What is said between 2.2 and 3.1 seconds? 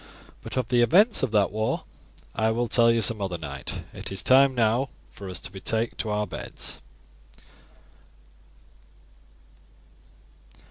I will tell you